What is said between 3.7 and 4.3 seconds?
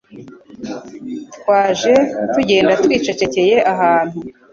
ahantu